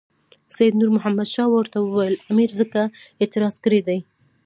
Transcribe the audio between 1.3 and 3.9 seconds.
شاه ورته وویل امیر ځکه اعتراض کړی